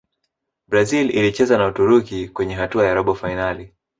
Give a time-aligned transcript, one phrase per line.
[0.67, 3.73] brazil ilicheza na Uturuki kwenye hatua ya robo fainali